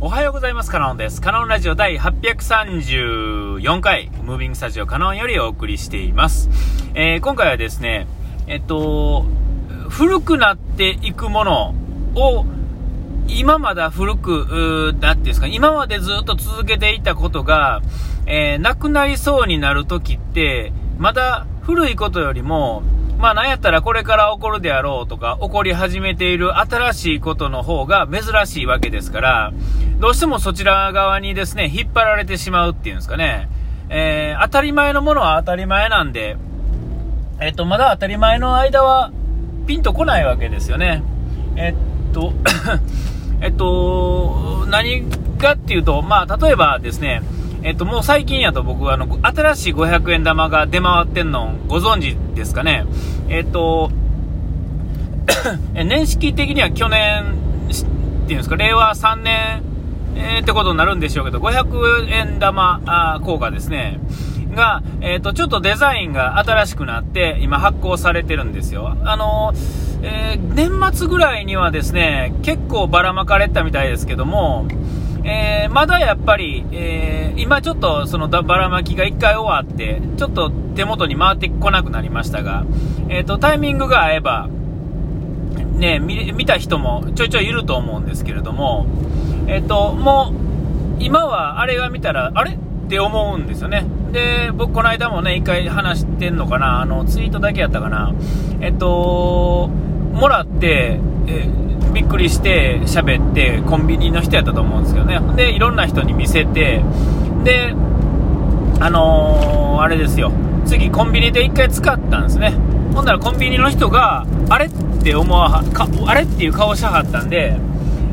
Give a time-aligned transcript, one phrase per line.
[0.00, 0.70] おはようございます。
[0.70, 1.20] カノンです。
[1.20, 6.48] カノンラジオ第834回、ムービングスタジオカノンよりお送りしています。
[6.94, 8.06] えー、今回はですね、
[8.46, 9.26] えっと、
[9.88, 11.74] 古くなっていくもの
[12.14, 12.46] を、
[13.26, 17.82] 今まだ古く、なんていうんですか、今までずっと続けていたことが、
[18.26, 22.84] えー、なくなりそうになるときって、まだ古いことよりも、
[23.18, 29.52] まあなんやったらこれから起こるであろうとか、起こり始めている新しいことの方が珍しいわけですから、
[29.98, 33.48] どうしてもそちら側にですね、引っ張られてしまうっていうんですかね。
[33.90, 36.36] えー、当たり前のものは当たり前なんで、
[37.40, 39.10] えっと、まだ当たり前の間は
[39.66, 41.02] ピンとこないわけですよね。
[41.56, 41.74] え
[42.10, 42.32] っと、
[43.42, 45.02] えっと、何
[45.38, 47.22] かっていうと、まあ例えばですね、
[47.62, 52.86] えっと、もう最近やと僕はあの、新しい500円玉が出回ってんのご存知ですかね？
[53.28, 53.90] えっと、
[55.74, 57.34] 年式的には去年、
[58.24, 59.62] っていうんですか、令和3年、
[60.14, 63.98] えー、ってことになるんでしょうけど、500円玉あ効果ですね。
[64.54, 68.96] が、えっ、と、ちょっとデザインが新しくなって、今発行されてるんですよ。
[69.04, 69.52] あの
[70.00, 74.66] えー、年末ぐらいにはですね、結構ばらまかれたみたいですけども、
[75.28, 82.64] えー、まだやっぱり、えー、今ちょっとそのばらまきが1回終わって、ちょっと手元に回ってこなくなりましたが、
[83.10, 84.48] えーと、タイミングが合えば、
[85.74, 88.86] ね、見た人もちょいちょいいると思うんですけれども、
[89.46, 90.32] えっ、と、も
[90.98, 93.84] う、今はあれが見たら、あれって思うんですよね。
[94.12, 98.14] で、僕この間もね、1回話してんのかな、あの、ツイートだけやったかな。
[98.60, 99.68] えっと、
[100.12, 101.48] もらって、え
[101.92, 105.20] びっくりして喋ってコンビニの人やったと思うんですけどね。
[105.36, 106.82] でいろんな人に見せて
[107.44, 107.74] で
[108.80, 110.32] あのー、あれですよ。
[110.64, 112.50] 次コンビニで1回使ったんですね。
[112.94, 114.70] ほんならコンビニの人があれっ
[115.02, 117.56] て思わかあれっていう顔しはったんで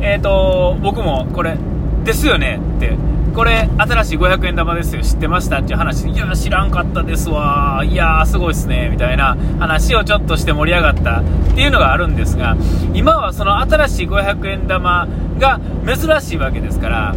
[0.00, 1.56] えっ、ー、と僕もこれ
[2.04, 2.96] ですよねって
[3.34, 5.60] これ、新しい500円玉ですよ、知ってました？
[5.60, 11.20] っていう話、いや、知らんかったですわ、いやー、すごいっすね、みたいな話をちょっとして盛り上がった。
[11.20, 12.56] っていうのがあるんですが、
[12.92, 15.08] 今はその新しい500円玉
[15.38, 17.14] が珍しいわけですから、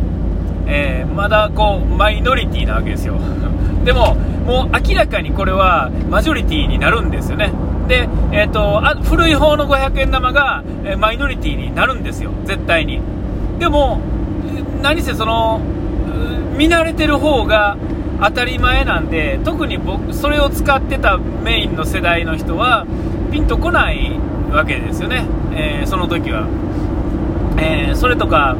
[0.67, 3.15] えー、まだこう、マイノリティなわけですよ。
[3.83, 7.51] でも、もう明らかにこれはマジョリティになるんですよね。
[7.87, 13.01] で、え、ー、とあ、古い方の500円玉が、えマイノリティになるんですよ、絶対に。
[13.59, 13.99] でも、
[14.81, 15.59] 何せその、
[16.57, 17.77] 見慣れてる方が
[18.21, 22.85] 当たり前なんで特に僕それを使ってたメインの世代の人は
[23.31, 24.17] ピンとこない
[24.51, 26.47] わけですよね、えー、その時は、
[27.59, 28.55] えー、それとか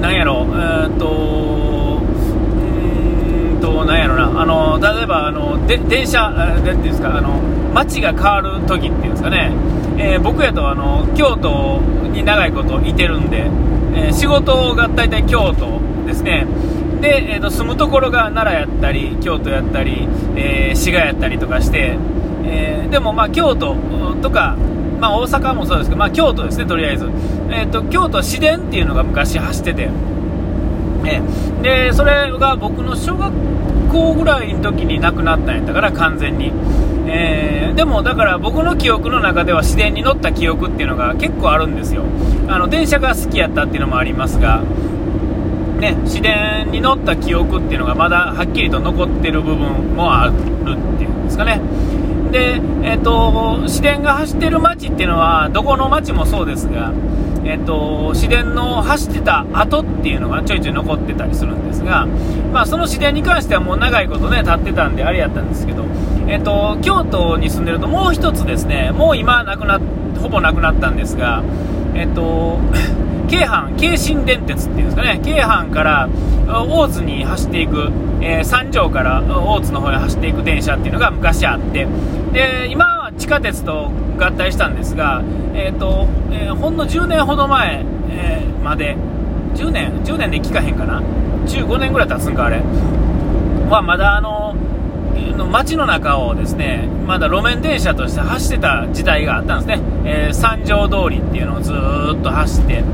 [0.00, 4.40] なんやろえー、とうんとなんやろな。
[4.40, 7.40] あの例えばあので電車何ていうんですかあの
[7.74, 9.52] 街が変わる時っていうんですかね、
[9.98, 11.80] え僕やとあの京都
[12.12, 13.50] に長いこといてるんで、
[13.94, 16.46] え仕事が大体京都ですね。
[17.06, 21.96] で、えーと、住むところが奈良やったり京都やったり、えー、滋賀やったりとかして、
[22.44, 23.76] えー、でもまあ京都
[24.20, 24.56] とか、
[24.98, 27.06] まあ、大阪もそうですけど、まあ、京都ですねとりあえず、
[27.48, 29.82] えーと、京都市電っていうのが昔走ってて、
[31.04, 33.32] えー、でそれが僕の小学
[33.92, 36.50] 校ぐらいの時に亡くなったんやったから完全に、
[37.06, 42.02] えー、でもだから僕の記憶の中では市電に乗った記憶っていうのが結構あるんですよ。
[42.48, 44.62] あの電車が好きやったっていうのもありますが
[45.78, 50.34] ね、市電に乗った記憶っていうのがまだはっきりと残ってる部分もあるっ
[50.98, 51.60] ていうんですかね。
[52.30, 56.92] で、えっ、ー、と、市電が走ってる街っていうのは、どこの街もそうですが、
[57.44, 62.06] えっ、ー、と、市電の走ってた跡っていうのがちょいちょい残ってたりするんですが、
[62.52, 65.84] まあ、その市電に関してはもう長いことね、経ってたんであれやったんですけど、
[66.26, 69.78] えっ、ー、と、京都に住んでるともう一つですね、もう今なくな、
[70.20, 71.42] ほぼなくなったんですが、
[71.94, 72.58] えっ、と、
[73.28, 76.08] 京阪、京神電鉄っていうんですかね、京阪から
[76.48, 81.86] 大津に走っていく、えー、三条から大津の方へ走っていく電車っていうのが昔あって、
[82.32, 85.22] で、今は地下鉄と合体したんですが、
[85.54, 88.96] えっ、ー、と、えー、ほんの10年ほど前、えー、まで、
[89.54, 91.02] 10年、10年で聞かへんかな、
[91.46, 92.62] 15年ぐらい経つんか、あれ、
[93.68, 94.54] はまだあの、
[95.50, 102.84] 街の中をですねまだ路面電車として走ってた時代があったんですね、えー、三条通りっていうのをずっと走って、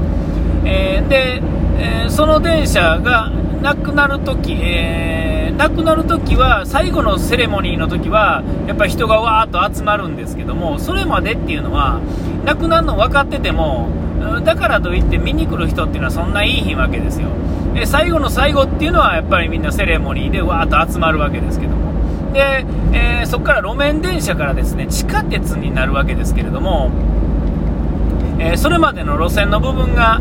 [0.64, 1.42] えー、で、
[1.78, 3.30] えー、その電車が
[3.62, 12.00] なくなるとき、えー、なくなるときは、最後のセレモニーのときは、やっぱり人がわーっと集まるんですけども、それまでっていうのは、
[12.44, 13.88] なくなるの分かってても、
[14.44, 17.28] だからといって見に来る人っていうのはそんないい日わけですよ。
[17.74, 21.92] で最後の最後っていうのは、やっぱりみんなセレモニーでわーっと集まるわけですけども。
[22.32, 26.90] で、えー、そこから路面電車からですね、地下鉄になるわけですけれども、
[28.38, 30.20] えー、それまでの路線の部分が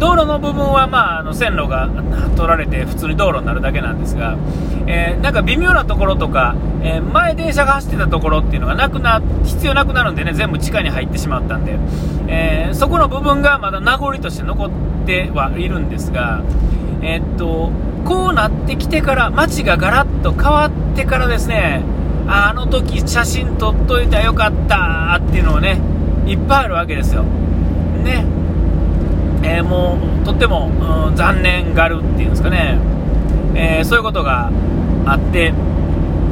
[0.00, 1.88] 道路の部分は、まあ、あの線路が
[2.34, 4.38] 取られて普通に道路になるだけなんですが、
[4.86, 11.78] えー、なんか微妙なところとか、えー、前電車が走ってたところっていうのがなくな必要なくなるんでね全部地下に入ってしまったんで、
[12.28, 14.70] えー、そこの部分がまだ名残として残っ
[15.06, 16.42] てはいるんですが、
[17.02, 17.70] えっと
[18.06, 21.82] こうなってきてから街がガラッと変わってからですね
[22.26, 25.78] あの時写真撮っといたらよかったっていうのをね
[26.26, 27.24] いっぱいあるわけですよ。
[27.24, 28.39] ね
[29.42, 30.70] えー、もうとっても、
[31.08, 32.78] うん、残念がるっていうんですかね、
[33.54, 34.50] えー、そういうことが
[35.06, 35.52] あって。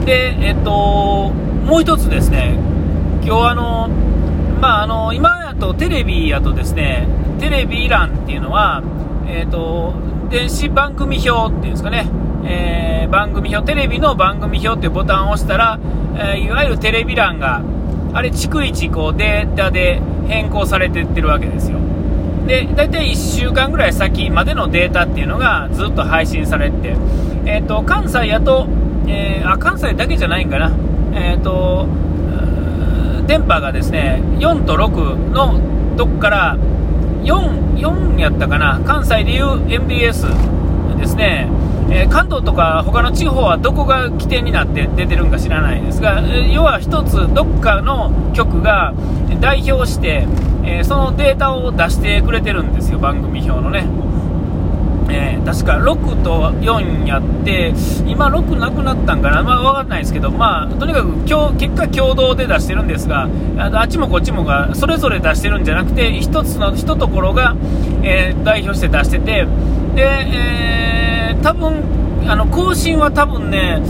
[0.05, 1.31] で、えっと、
[1.65, 2.59] もう一つですね。
[3.25, 3.89] 今日あの、
[4.61, 7.07] まあ、あの今やとテレビやとですね
[7.39, 8.83] テレビ欄っていうのは、
[9.27, 9.93] えっと、
[10.31, 12.09] 電子番組表っていうんですかね、
[12.45, 15.79] えー、番組表テレビの番組表っていうボタンを押したら、
[16.19, 17.63] えいわゆるテレビ欄が
[18.15, 21.79] あれ逐一こうデータで変更されてってるわけですよ。
[22.49, 26.97] で大体1週間ぐらい先までのデータっていうのがずっと配信されて、
[27.45, 28.67] えーと、関西やと、
[29.07, 30.73] えー、あ関西だけじゃないんかな、
[31.13, 31.87] えーと、
[33.27, 36.57] 電波がですね4と6のどっから
[37.23, 38.81] 4, 4やったかな。
[38.87, 40.27] 関西でいう MBS
[40.97, 41.51] ですね。
[41.91, 46.23] えー、関東とか他の地方はどこが起点になって出てるんか知らないですが、
[46.53, 48.95] 要は1つどっかの局が
[49.41, 50.27] 代表して、
[50.69, 53.87] えー、そのデータを出してくれてるんですよ、番組表のね。
[55.11, 57.73] えー、確か6と4やって、
[58.07, 67.57] 今6なくなったんかな、まあ分かんないですけど、まあ、とにかく今日結果共同で出してるんですが、あっちもこっちもがそれぞれ出してるんじゃなくて、1つの1ところが、
[68.03, 69.47] えー、代表して出してて、
[69.95, 71.83] で、えー、多分
[72.29, 73.81] あの更新は多分ね、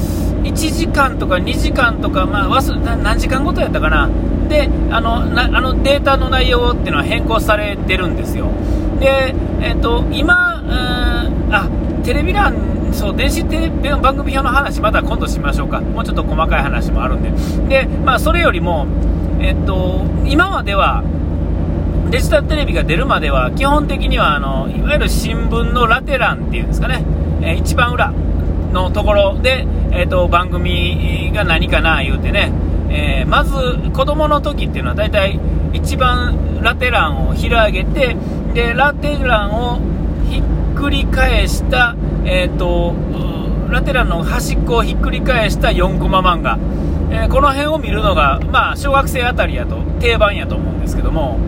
[0.49, 2.62] 1時間とか2時間とか、まあ、
[3.03, 4.09] 何時間ごとやったかな、
[4.49, 8.50] であのなあのデータの内容っていうのは変更されてるんですよ。
[8.99, 10.62] で、えーと、今、
[11.50, 11.69] あ
[12.05, 12.55] テレビ欄、
[12.93, 18.87] そう電子テレビの番組表の話、また今度しましょうか、もうちょっと細かい話もあるんで、でまあ、それよりも、
[19.41, 21.05] えーと、今までは、
[22.11, 27.05] デジタルテレビが出るまでは、基本的にはあのいわゆる新聞のラテ欄っていうんですかね、
[27.43, 28.12] えー、一番裏。
[28.73, 32.53] のところで、えーと、番組が何かな言うてね、
[32.91, 35.38] えー、まず子供の時っていうのは大体
[35.73, 38.17] 一番ラテ欄を開げて
[38.55, 39.79] でラテ欄を
[40.31, 42.94] ひっくり返した、えーと、
[43.70, 46.59] ラテ欄の端っこをひっくり返した4コマ漫画、
[47.11, 51.38] えー、この辺を見るのが、まあ、小学生あたりやと定番やと思うんですけども、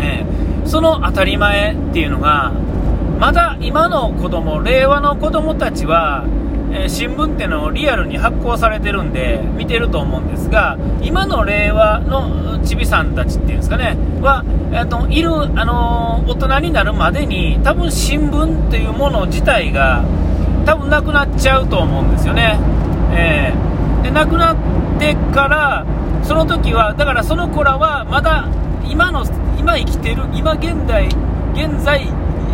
[0.00, 2.52] えー、その当たり前っていうのが
[3.20, 6.26] まだ今の子供令和の子供たちは
[6.72, 20.04] えー、新聞っていうのをリアルに発行されてるんで見てると思うんですが今の令和のちびさんたちっていうんですかねは、えーと、いる、あのー、大人になるまでに多分新聞っていうもの自体が
[20.64, 22.56] 多分なくなっちゃうと思うんですよね、
[23.12, 25.84] えー、でなくなってから
[26.22, 28.48] その時はだからその子らはまだ
[28.88, 29.24] 今の
[29.58, 31.06] 今生きてる今現代
[31.54, 32.06] 現在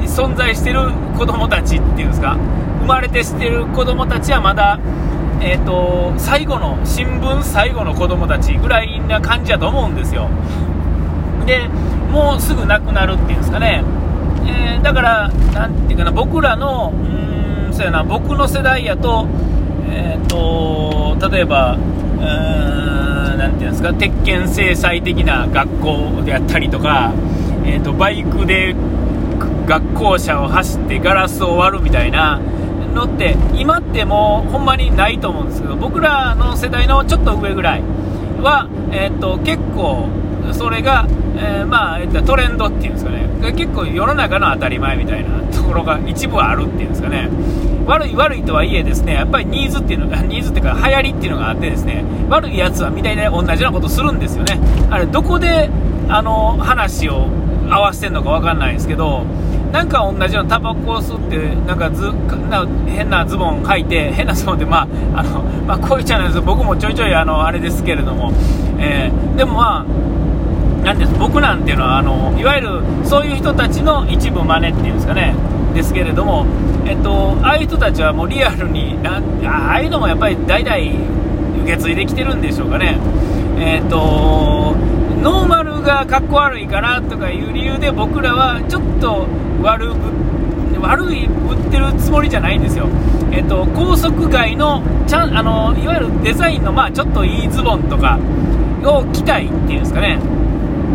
[0.06, 2.36] 存在してる子供たちっていうんですか？
[2.80, 4.78] 生まれてしてる子供たちはまだ、
[5.40, 10.28] えーと、最後の新聞最後の子供たちぐらいな感じだと思うんですよ。
[11.46, 11.68] で
[12.12, 13.82] もうすぐ亡くなるっていうんですかね、
[14.46, 19.26] えー、だから何て言うかな僕らのうんそうやな僕の世代やと,、
[19.88, 21.76] えーと、例えば
[23.36, 27.12] 何て言うんですか鉄拳制裁的な学校であったりとか、
[27.64, 28.74] えーとバイクで
[29.66, 32.40] 学校車を走ってガラスを割るみたいな
[32.94, 37.82] のって今ってもうほんまにないと思うんですけど僕らの世代のちょっと上ぐらい
[38.40, 40.08] は、えー、っと結構
[40.52, 41.06] それが、
[41.36, 43.26] えー、まあ、トレンドっていうんですかね。
[43.52, 47.28] 結構世の中の当たり前みたいな ところが一部はあるっていうんですかね。
[47.86, 54.58] 悪い悪いとはいえですねやっぱりニーズっていうのが ニーズっていうか流行りっていうのがあってですね悪いやつはみたいな同じようなことするんですよね。
[54.90, 55.70] あれどこで
[56.08, 57.28] あの話を
[57.70, 59.24] 合わせてるのか分かんないですけど
[59.72, 62.12] なんか同じようなタバコを吸ってなんかず
[62.48, 68.32] な変なズボン履いて変なズボンってまああの、 まあ、こういっちゃなんです僕もちょいちょいあのあれですけれども、
[68.78, 69.84] えー、でもま
[70.82, 75.34] あなんです僕なんていうのはあのいわゆるそういう人たちの一部真似っていうんですかね
[75.74, 76.46] ですけれども、
[76.86, 80.76] えっと、ああいう人たちはもうリアルになああいうのもやっぱり代々
[81.64, 82.98] 受け継いできてるんでしょうかね。
[83.58, 84.74] えっと
[85.22, 89.26] ノーマルがかっこ悪いからとかいう理由で僕らはちょっと
[89.62, 89.92] 悪
[90.80, 92.86] 悪い売ってるつもりじゃないんですよ、
[93.32, 98.18] えっと、高速街のちゃんあのいわゆるデザインの、まあ、ちょっといいズボンとか
[98.84, 100.18] を着たいっていうんですかね、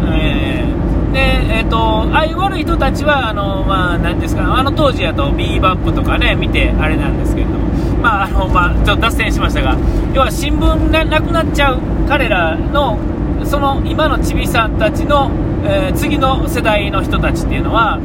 [0.06, 1.20] えー、で、
[1.58, 7.68] えっ、と、ああいう悪い人たちは、あの、まあ、なんですか、あの当時やとビーバップとかね、見てあれなんですけれども、
[8.02, 9.78] まあ、あの、まあ、ちょっと脱線しましたが、
[10.14, 12.98] 要は新聞がなくなっちゃう彼らの、
[13.46, 15.32] その今のちびさんたちの、
[15.64, 18.00] えー、次の世代の人たちっていうのは、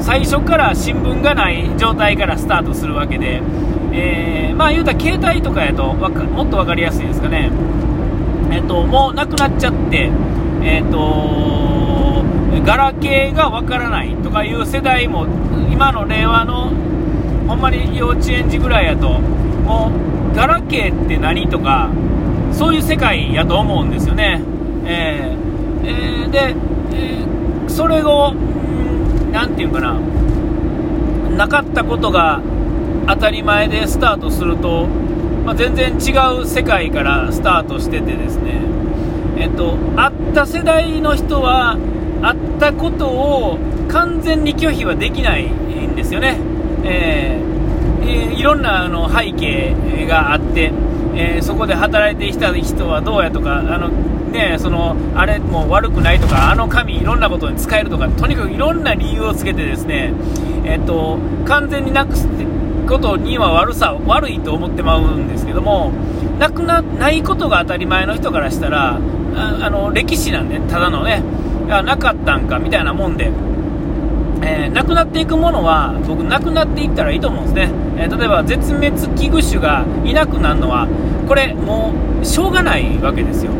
[0.00, 3.42] 最初から新聞がない状態からスタートするわけで、
[3.92, 6.08] えー、まあ言うたら携帯とかやとも
[6.44, 7.50] っと分かりやすいですかね。
[8.50, 10.10] えっ、と、もうなくなっちゃって、
[10.62, 12.24] えっ、と、
[12.64, 15.26] ガラケーがわからないとかいう世代も、
[15.70, 16.70] 今の令和の、
[17.46, 19.92] ほんまに幼稚園児ぐらいやと、も
[20.32, 21.90] う、ガラケーって何とか、
[22.52, 24.42] そういう世界やと思うんですよね。
[24.84, 26.54] えー、えー、で、
[26.92, 28.34] えー、それを、
[29.32, 29.98] 何て言うかな、
[31.36, 32.40] なかったことが
[33.06, 34.86] 当たり前でスタートすると、
[35.44, 38.60] まあ、全然違う世界からスタートしててですね、
[39.38, 41.78] えっと、会った世代の人は、
[42.22, 43.58] 会ったことを
[43.88, 46.36] 完全に拒否はできないんですよね。
[46.84, 49.74] えー、いろんなあの背景
[50.06, 50.72] があって、
[51.14, 53.90] えー、そこで働いてきた人はどうやとか、あの
[54.30, 60.12] ね、そのあれも悪くないとか、あの紙いろんなことに使えるとか、とにかくいろんな理由をつけてですね、
[60.64, 62.28] えっと、完全になくす
[62.88, 65.92] ことには悪さ、悪いと思ってまうんですけども、
[66.38, 68.98] なくな、ないことが当たり前の人からしたら、
[69.36, 71.22] ああの、歴史なんで、ただのね、
[71.68, 73.30] なかったんかみたいなもんで、
[74.42, 77.70] えー、なくなっていくものは、僕、なくなっていったらいいと思うんですね。
[77.96, 80.88] えー、例えば、絶滅危惧種がいなくなるのは、
[81.28, 83.52] これ、もう、しょうがないわけですよ。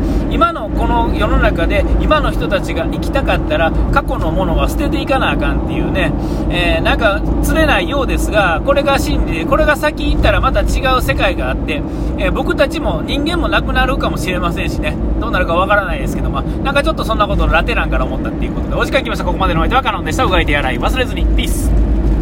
[0.81, 6.11] この世の中で、今の人たちが生きたかったら、過去のものは捨てていかなあかんっていうね、
[6.49, 11.83] えー、なんか、釣れないようですが、これが真理で、これが先行ったらまた違う世界があって、
[12.17, 19.27] え僕たちも人間もなくなるかもしれませんしね、どうなるかわからないですけど、ま、なんかちょっとそんなことラテランから思ったっていうことで、お時間来ました。
[19.27, 20.25] ここまでのお相手はカノンでした。
[20.25, 21.27] うがいてやらい忘れずに。
[21.27, 21.90] ピース。